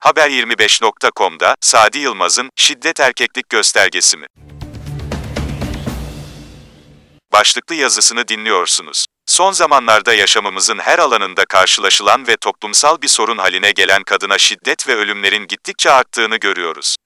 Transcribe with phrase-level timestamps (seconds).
[0.00, 4.26] Haber25.com'da Sadi Yılmaz'ın şiddet erkeklik göstergesi mi?
[7.32, 9.06] Başlıklı yazısını dinliyorsunuz.
[9.26, 14.94] Son zamanlarda yaşamımızın her alanında karşılaşılan ve toplumsal bir sorun haline gelen kadına şiddet ve
[14.94, 16.96] ölümlerin gittikçe arttığını görüyoruz.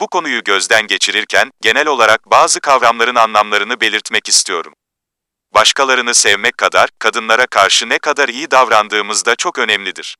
[0.00, 4.72] Bu konuyu gözden geçirirken, genel olarak bazı kavramların anlamlarını belirtmek istiyorum.
[5.54, 10.16] Başkalarını sevmek kadar, kadınlara karşı ne kadar iyi davrandığımız da çok önemlidir.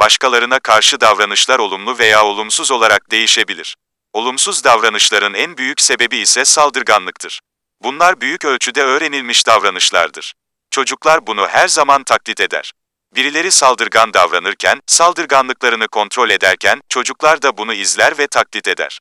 [0.00, 3.76] Başkalarına karşı davranışlar olumlu veya olumsuz olarak değişebilir.
[4.12, 7.40] Olumsuz davranışların en büyük sebebi ise saldırganlıktır.
[7.82, 10.34] Bunlar büyük ölçüde öğrenilmiş davranışlardır.
[10.70, 12.72] Çocuklar bunu her zaman taklit eder.
[13.14, 19.00] Birileri saldırgan davranırken, saldırganlıklarını kontrol ederken, çocuklar da bunu izler ve taklit eder.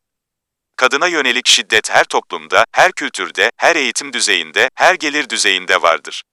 [0.76, 6.24] Kadına yönelik şiddet her toplumda, her kültürde, her eğitim düzeyinde, her gelir düzeyinde vardır.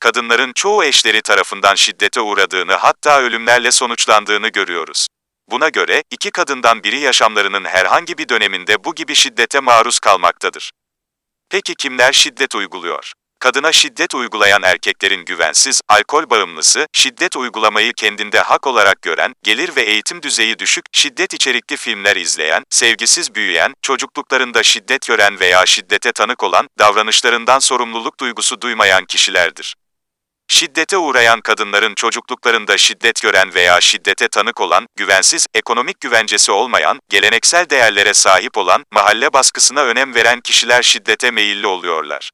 [0.00, 5.06] Kadınların çoğu eşleri tarafından şiddete uğradığını hatta ölümlerle sonuçlandığını görüyoruz.
[5.50, 10.70] Buna göre, iki kadından biri yaşamlarının herhangi bir döneminde bu gibi şiddete maruz kalmaktadır.
[11.50, 13.12] Peki kimler şiddet uyguluyor?
[13.38, 19.82] Kadına şiddet uygulayan erkeklerin güvensiz, alkol bağımlısı, şiddet uygulamayı kendinde hak olarak gören, gelir ve
[19.82, 26.42] eğitim düzeyi düşük, şiddet içerikli filmler izleyen, sevgisiz büyüyen, çocukluklarında şiddet gören veya şiddete tanık
[26.42, 29.74] olan, davranışlarından sorumluluk duygusu duymayan kişilerdir.
[30.48, 37.70] Şiddete uğrayan kadınların çocukluklarında şiddet gören veya şiddete tanık olan, güvensiz, ekonomik güvencesi olmayan, geleneksel
[37.70, 42.30] değerlere sahip olan, mahalle baskısına önem veren kişiler şiddete meyilli oluyorlar.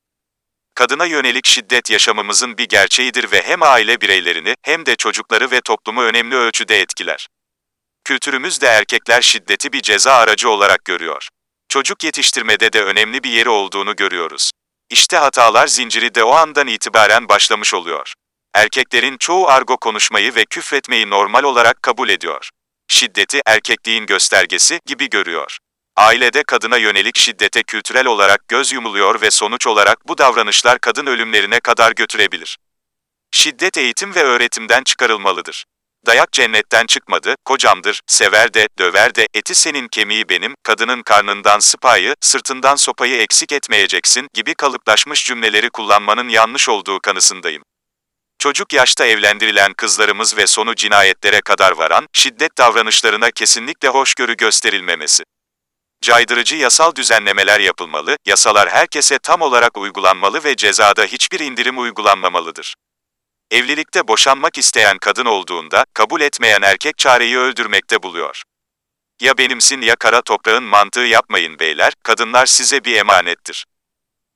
[0.74, 6.02] Kadına yönelik şiddet yaşamımızın bir gerçeğidir ve hem aile bireylerini hem de çocukları ve toplumu
[6.02, 7.28] önemli ölçüde etkiler.
[8.04, 11.28] Kültürümüzde erkekler şiddeti bir ceza aracı olarak görüyor.
[11.68, 14.50] Çocuk yetiştirmede de önemli bir yeri olduğunu görüyoruz.
[14.92, 18.14] İşte hatalar zinciri de o andan itibaren başlamış oluyor.
[18.54, 22.50] Erkeklerin çoğu argo konuşmayı ve küfretmeyi normal olarak kabul ediyor.
[22.88, 25.58] Şiddeti erkekliğin göstergesi gibi görüyor.
[25.96, 31.60] Ailede kadına yönelik şiddete kültürel olarak göz yumuluyor ve sonuç olarak bu davranışlar kadın ölümlerine
[31.60, 32.58] kadar götürebilir.
[33.30, 35.64] Şiddet eğitim ve öğretimden çıkarılmalıdır.
[36.06, 42.14] Dayak cennetten çıkmadı, kocamdır, sever de, döver de, eti senin kemiği benim, kadının karnından sıpayı,
[42.20, 47.62] sırtından sopayı eksik etmeyeceksin gibi kalıplaşmış cümleleri kullanmanın yanlış olduğu kanısındayım.
[48.38, 55.24] Çocuk yaşta evlendirilen kızlarımız ve sonu cinayetlere kadar varan, şiddet davranışlarına kesinlikle hoşgörü gösterilmemesi.
[56.02, 62.74] Caydırıcı yasal düzenlemeler yapılmalı, yasalar herkese tam olarak uygulanmalı ve cezada hiçbir indirim uygulanmamalıdır.
[63.52, 68.42] Evlilikte boşanmak isteyen kadın olduğunda, kabul etmeyen erkek çareyi öldürmekte buluyor.
[69.20, 73.66] Ya benimsin ya kara toprağın mantığı yapmayın beyler, kadınlar size bir emanettir.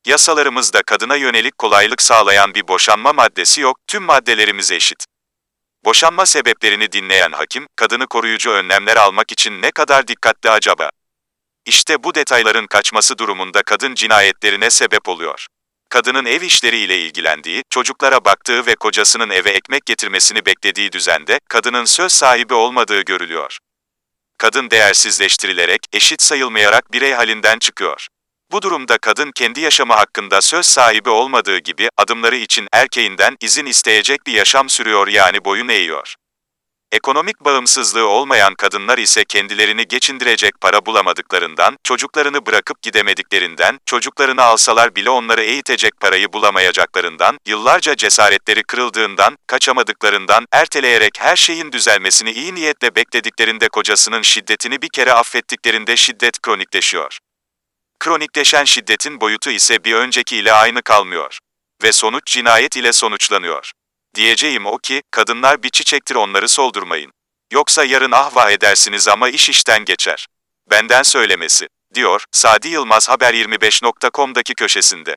[0.07, 5.05] Yasalarımızda kadına yönelik kolaylık sağlayan bir boşanma maddesi yok, tüm maddelerimiz eşit.
[5.85, 10.91] Boşanma sebeplerini dinleyen hakim, kadını koruyucu önlemler almak için ne kadar dikkatli acaba?
[11.67, 15.47] İşte bu detayların kaçması durumunda kadın cinayetlerine sebep oluyor.
[15.89, 22.13] Kadının ev işleriyle ilgilendiği, çocuklara baktığı ve kocasının eve ekmek getirmesini beklediği düzende, kadının söz
[22.13, 23.59] sahibi olmadığı görülüyor.
[24.39, 28.07] Kadın değersizleştirilerek, eşit sayılmayarak birey halinden çıkıyor.
[28.53, 34.27] Bu durumda kadın kendi yaşamı hakkında söz sahibi olmadığı gibi, adımları için erkeğinden izin isteyecek
[34.27, 36.15] bir yaşam sürüyor yani boyun eğiyor.
[36.97, 45.11] Ekonomik bağımsızlığı olmayan kadınlar ise kendilerini geçindirecek para bulamadıklarından, çocuklarını bırakıp gidemediklerinden, çocuklarını alsalar bile
[45.11, 53.69] onları eğitecek parayı bulamayacaklarından, yıllarca cesaretleri kırıldığından, kaçamadıklarından, erteleyerek her şeyin düzelmesini iyi niyetle beklediklerinde
[53.69, 57.19] kocasının şiddetini bir kere affettiklerinde şiddet kronikleşiyor.
[58.01, 61.39] Kronikleşen şiddetin boyutu ise bir önceki ile aynı kalmıyor.
[61.83, 63.73] Ve sonuç cinayet ile sonuçlanıyor.
[64.17, 67.13] Diyeceğim o ki, kadınlar bir çiçektir onları soldurmayın.
[67.53, 70.27] Yoksa yarın ahva edersiniz ama iş işten geçer.
[70.71, 75.17] Benden söylemesi, diyor, Sadi Yılmaz Haber25.com'daki köşesinde.